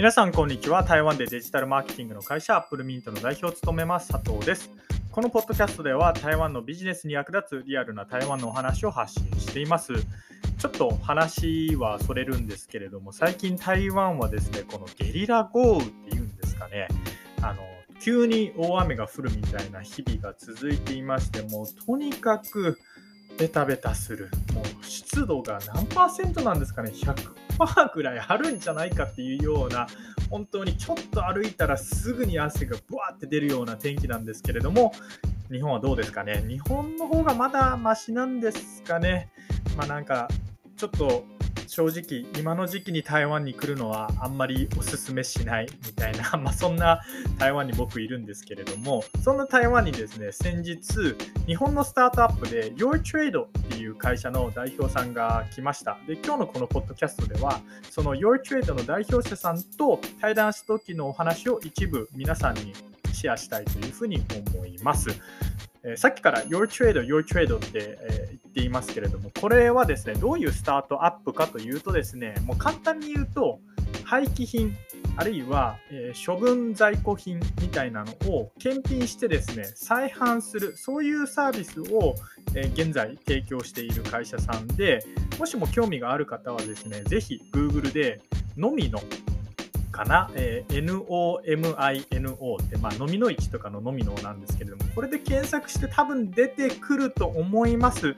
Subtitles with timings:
[0.00, 0.82] 皆さんこんにちは。
[0.82, 4.70] 台湾でデジタルマーケティングの会社アップルミントの代表を務めます佐藤です。
[5.12, 9.92] このポッドキャストでは台湾のビジネスに役立つリアルな台湾のお話を発信しています。
[10.56, 16.88] ちょっと話はそれるんですけれども最近台湾はですねこのゲリラ豪雨っていうんですかね。
[17.42, 17.60] あの
[18.00, 22.78] 急に大雨が降るみたいな日々が続いていましてもうとにかく
[23.36, 24.30] ベタベタする。
[24.54, 26.90] もう湿度が何パーセントなんですかね。
[27.60, 29.86] 100%ぐらいあるんじゃないかっていうような
[30.30, 34.92] 本当にちょっと歩いたらすぐに汗がブワーって出るような天気なんですけれども
[35.50, 36.44] 日本はどうですかね？
[36.46, 39.30] 日本の方がまだマシなんですかね？
[39.76, 40.28] まあなんか
[40.76, 41.24] ちょっと
[41.70, 47.00] 正直今の時期に台湾に来るのはあんまりおすすめしないみたいな、 まあ、そんな
[47.38, 62.72] 台湾に僕いるんですけれどもそんな台湾にですね先日日本のスタートアップで YourTrade っていう会社の代表さんが来ましたで今日のこのポッドキャストではその YourTrade の代表者さんと対談した時のお話を一部皆さんに
[63.12, 64.20] シェアしたいというふうに
[64.56, 65.10] 思います。
[65.84, 73.60] えー、さっきから Your Trade, Your Trade って、えー、言っていますけれども、これはですね、どういうスタートアップかというとですね、もう簡単に言うと、
[74.04, 74.76] 廃棄品、
[75.16, 82.14] あるいは、えー、処分在庫品みたいなのを検品してですね、再販する、そういうサービスを、
[82.54, 85.04] え現在提供している会社さんで、
[85.38, 88.20] もしも興味がある方はですね、ぜひ Google で、
[88.56, 89.00] のみの
[90.00, 98.16] かな、えー、NOMINO って、まあ、飲みの市とかの飲みのなんですけれども、これで検索して多分出てくると思います。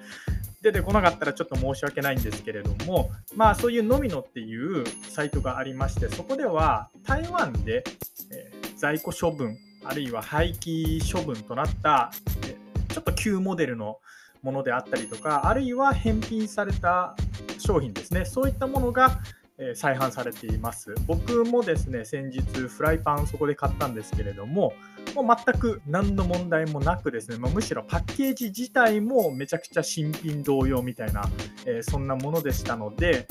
[0.63, 7.83] 出てこなかったらちょっと申し訳ないんですけれども、まあそういう飲みのっていうサイトがありまして、そこでは台湾で、
[8.31, 12.13] えー、在庫処分、あるいは廃棄処分となった、
[12.47, 13.99] えー、ちょっと旧モデルの
[14.43, 17.17] ものであったりとか、あるいは返品された
[17.59, 19.19] 商品ですね、そういったものが、
[19.63, 20.95] え再販されています。
[21.07, 24.75] 僕もですね、先日フライパンそこで買ったんですけれども、
[25.15, 31.23] もう全く何の問題もなくですね、まあ、むしろパッケージ自体もめちゃくちゃ新品同様みたいな、
[31.65, 33.27] えー、そんなものでしたので、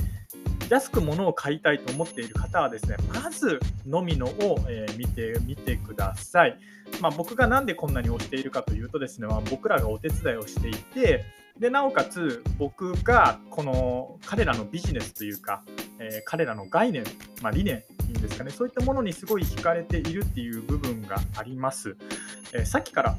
[0.69, 6.57] 安く物を買いたいと思っている方はですね、まずのみのを、え、見てみてください。
[7.01, 11.25] まあ、僕が何でこんなに推しているかというとですね、まあ、僕らがお手伝いをしていて、
[11.59, 15.63] でなおかつ僕がこの彼らのビジネスというか、
[16.01, 17.03] えー、彼らの概念、
[17.41, 21.95] まあ、理念いいんですかねそういったものにすごい惹かれているっていう部分があります、
[22.53, 23.15] えー、さっきから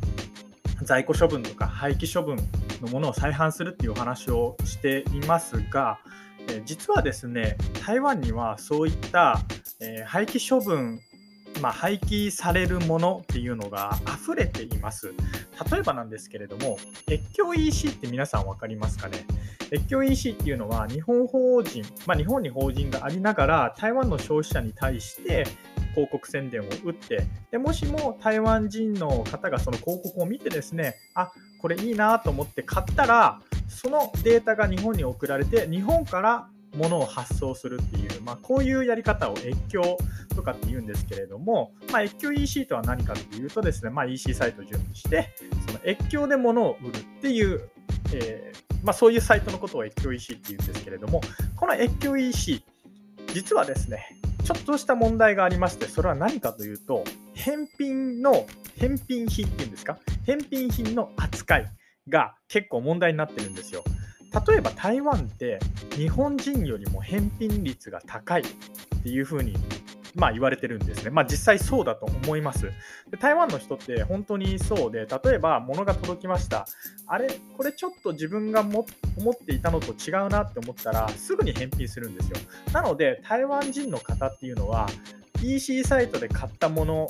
[0.83, 2.37] 在庫処分とか廃棄処分
[2.81, 6.01] のものを再販するっていうお話をしていますが、
[6.49, 7.57] えー、実はですね
[7.87, 9.41] 台湾にはそういった、
[9.81, 11.01] え廃棄処分
[11.63, 15.15] まあ、廃棄されるものっていうのが溢れています。
[15.71, 16.77] 例えばなんですけれども、
[17.09, 19.25] 越境 EC って皆さん分かりますかね？
[19.71, 25.47] 越境 EC っていうのは日本法人、まあ、日本に法人がありながら台湾の消費者に対して
[25.95, 31.31] 広告宣伝を打ってでもしも台湾人の方がその広告を見てですねあ
[31.61, 39.99] これいいなと思って買ったらそのデータが日本に送られて日本から物を発送するっていう、まあ、こういうやり方を越境
[40.35, 45.31] とかって言うんですけれども、まあ、越境 EC とは何かっていうとですね、まあ、EC サイトを準備して、
[45.67, 47.69] その越境で物を売るっていう、
[48.15, 51.21] えー、まあ、そういうサイトのことを越境 EC って言うんですけれども、
[51.57, 52.65] この越境 EC、
[53.35, 58.47] 実はですね、ちょっとした問題がありまして、それは何かというと、返品の、
[58.77, 61.67] 返品品っていうんですか、返品品の扱い
[62.09, 63.85] が結構問題になってるんですよ。
[64.47, 65.59] 例えば台湾って
[65.97, 68.45] 日本人よりも返品率が高いっ
[69.03, 69.55] ていうふうに
[70.15, 71.11] まあ、言われてるんですね。
[71.11, 72.71] まあ、実際そうだと思います。
[73.11, 76.67] で台湾の人って本当にそうで、例えば物が届きました。
[77.07, 82.37] あれ、これちょっと自分がも思っていたのと違うなって思ったら、すぐに返品するんですよ。
[82.73, 84.87] なので、台湾人の方っていうのは、
[85.43, 87.09] EC サイトで買ったもの、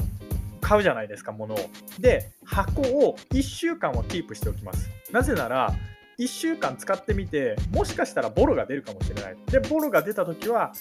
[0.60, 1.58] 買うじゃないですか、物を。
[1.98, 4.88] で、箱を1週間はキープしておきます。
[5.10, 5.74] なぜなら、
[6.18, 9.36] 1週間使ってみて、もしかしたらボロが出るかもしれない。
[9.46, 10.72] で、ボロが出たときは、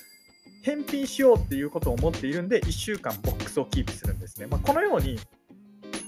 [0.63, 4.47] 返品しようっていうことを思っているんで、1週間ボックスをキープするんですね。
[4.47, 5.17] まあ、このように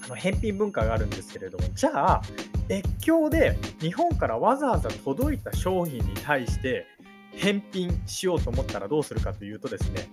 [0.06, 2.22] あの返品文化があるんですけれども、じゃあ、
[2.70, 6.86] 越境で日本からわざわざ届いた商品に対して
[7.32, 10.08] 返品しようと思ったらどうするかというとですね、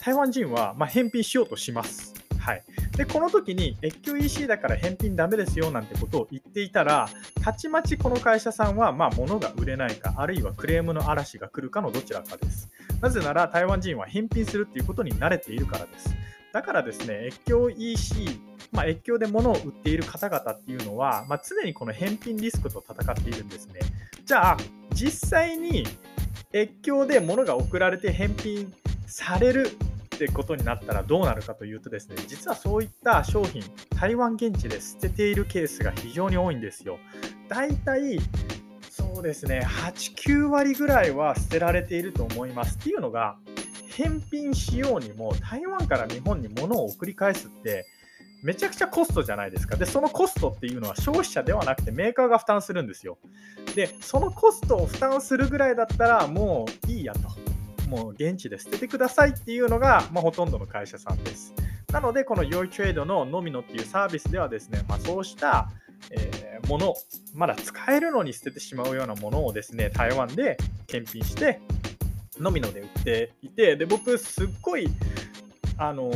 [0.00, 2.14] 台湾人はま返品しようとします。
[2.38, 2.62] はい、
[2.98, 7.08] でこの時に越境 EC だから返品ダメですよなんてことを言っていたら
[7.40, 12.68] たちまちこの会社さんはまあ物が売れないかあるいはクレームの嵐が来るかのどちらかです
[13.00, 16.12] なぜなら台湾人は返品するっていうことに慣れているからです
[16.52, 18.40] だからですね越境 EC
[18.70, 23.80] まあ、越境で物を売っている方々っていうのは、まあ、常にこの返品リスクと戦っているんですね。
[24.26, 24.56] じゃあ、
[24.92, 25.86] 実際に
[26.52, 28.70] 越境で物が送られて返品
[29.06, 29.70] される
[30.18, 33.62] ってことになったらどうなるかというとですね、実はそういった商品、
[33.96, 36.98] 台湾現地で捨てているケースが非常に多いんですよ。
[37.48, 38.18] だいたい
[38.90, 42.76] そうですね、8、9割ぐらいは捨てられていると思います。
[42.78, 43.36] っていうのが、
[43.90, 47.86] 返品しようにも台湾から日本に物を送り返すって
[48.42, 49.76] めちゃくちゃコストじゃないですか。
[49.76, 53.18] で、そのコストっていうのは消費者ではなくてメーカーが負担するんですよ。
[53.76, 57.47] で、そのコストを負担するぐらいだったらもういいやと。
[57.88, 61.54] もう現地で捨ててくださいっていうのが、まあ、ほとんどの会社さんです。
[61.92, 65.70] なので、この Your Trade のノミノっていうサービスではですね、まあ、そうした、
[66.10, 66.94] えー、もの、
[67.34, 71.60] まだ使えるのに捨ててしまうようなものをですね、台湾で検品して、
[72.38, 74.88] ノミノで売っていて、で、僕、すっごい、
[75.78, 76.10] あの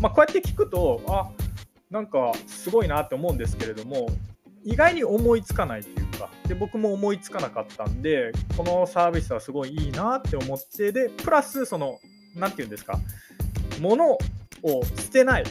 [0.00, 1.30] まあ、こうやって聞くと、あ
[1.90, 4.08] なんかすごいなって思うんですけれども、
[4.64, 6.05] 意外に思いつかないというか、
[6.46, 11.98] で僕も思いつかなかったんで、このサービスはすごいいいなって思って、で、プラス、その、
[12.34, 12.98] なんていうんですか、
[13.80, 14.18] 物を
[14.96, 15.44] 捨てない、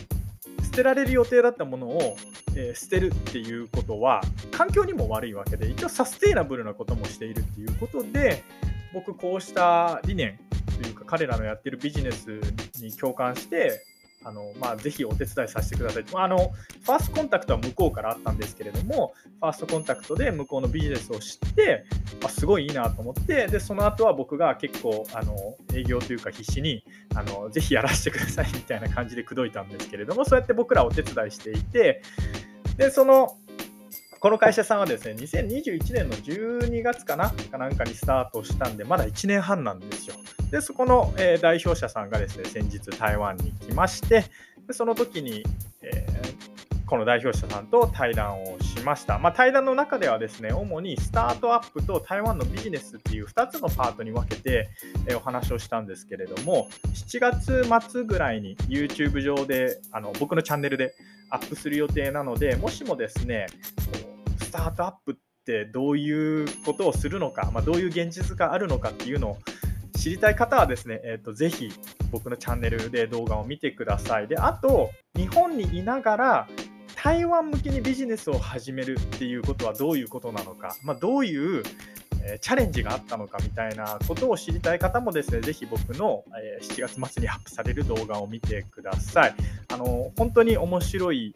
[0.63, 2.18] 捨てられる予定だったものを、
[2.56, 4.21] えー、捨てるっていうことは、
[4.51, 8.44] 環境にも悪いわけで、一応サステイナブルなこともしているっていうことで、
[8.94, 10.39] 僕、こうした理念
[10.81, 12.39] というか、彼らのやってるビジネス
[12.81, 13.83] に共感して、
[14.25, 16.06] あのまあ、ぜひお手伝いさせてください。
[16.16, 16.51] あの
[16.83, 21.86] ファーストコンタクトは向こうからあったんですけれども、ファーストコンタクトで向こうのビジネスを知って、
[22.24, 25.36] あすごいいいなと思って、でその後は僕が結構あの
[25.74, 26.83] 営業というか必死に
[27.13, 32.01] あのぜひやらせてくださいみたいな感じで口説いたんですけれども、そうやって僕らお手伝いしていて、
[32.78, 33.38] でその
[34.20, 40.16] この会社さんはですね、2021年の12月かなかなんかにスタートしたんで、まだ1年半なんですよ。
[40.52, 44.26] で、そこの、えー、代表者さんがですね、先日台湾に来まして、
[44.68, 45.44] でその時に、
[45.82, 49.20] えー、この代表者さんと対談をしました。
[49.20, 54.70] まあ、対談の中ではですね、主にスタートアップと台湾のビジネスっていう2つのパートに分けて、
[55.08, 60.94] えー、お話をしたんですけれども、7月末ぐらいに YouTube 上で、あの僕のチャンネルで
[61.30, 63.48] アップする予定なので、もしもですね、
[64.56, 65.16] タートアップっ
[65.46, 69.38] てどういうことをするのか、まあ、どういう現実があるのかっていうのを
[69.98, 71.72] 知りたい方はですね、えーと、ぜひ
[72.12, 74.28] 僕のチャンネルで動画を見てください。
[74.28, 76.48] で、あと、日本にいながら
[76.96, 81.63] 台湾向けにビジネスを始めるっていうことはどういうことなのか、まあ、どういう
[82.28, 89.36] えチャレンジがあったのかみたいなことを知りたい方もですね、ぜひ僕の、え7月末にアップされる動画を見てください。
[89.72, 91.36] あの本当に面白い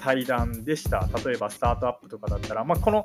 [0.00, 1.08] 対談でした。
[1.24, 3.04] 例えばスタートアップとかだったら、まあ、この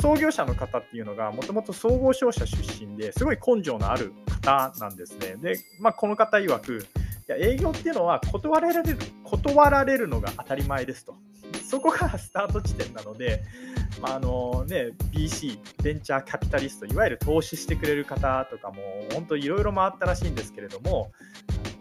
[0.00, 4.12] 創業者の方っていうのがもともと総合商社出身ですごい根性のある
[4.42, 5.36] 方なんですね。
[5.36, 6.86] で、まあ、この方曰く、
[7.28, 11.14] いや営業っていうのは断られる断られるのが当たり前ですと。
[11.64, 13.42] そこがスタート地点なので、
[14.00, 18.76] まああのね、BC、ベンチャーキャピタリスト、いわゆる投資してくれる方とかも、
[19.12, 21.10] 本当いろいろ回ったらしいんですけれども、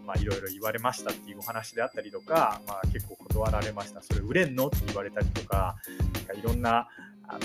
[0.06, 4.68] まあ、いろいろ言われましたっていうお話であったりとか、まあ、結構断られました、それ売れんの？
[4.68, 5.76] って言われたりとか、
[6.14, 6.88] なんかいろんな、
[7.28, 7.40] あ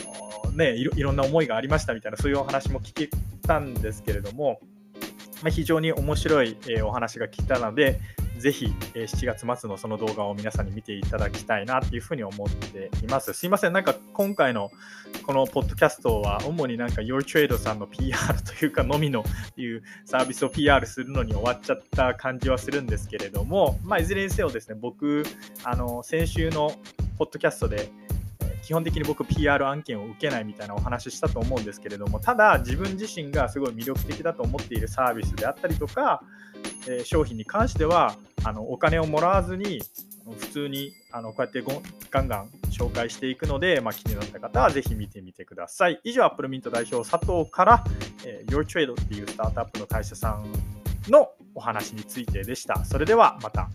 [0.44, 3.08] のねいろ、いろんな思いがありましたみたいな、そういうお話も聞け
[3.46, 4.60] たんですけれども、
[5.42, 8.00] ま、非常に面白い、え、お話が聞いたので、
[8.38, 13.32] ぜひ、え、7月末のその動画を皆さんに見ていただきたいなっていうふうに思っています。
[13.32, 14.70] すいません、なんか今回の
[15.26, 19.25] このポッドキャストは主になんか Your Trade さんの PR というかのみの
[19.56, 25.25] いうサービスを PR するのに終わっちゃった感じはするんですけれども、まあ、いずれにせよですね、僕、
[25.64, 26.73] あの先週の
[27.18, 27.90] ポッドキャストで
[28.62, 36.23] 基本的に僕 PR 案件を受けないみたいなお話したと思うんですけれどもただ自分自身がすごい魅力的だと思っているサービスであったりとか、
[36.88, 39.83] え、商品に関してはあのお金をもらわずに
[40.38, 41.62] 普通にあのこうやって
[42.11, 46.00] ガンガン紹介していくので、まあ、気になった方はぜひ見てみてください。
[46.05, 47.85] 以上、アップルミント代表佐藤から、
[48.25, 50.52] えー、YourTrade っていうスタートアップの会社さん
[51.09, 52.85] のお話についてでした。
[52.85, 53.69] それではまた。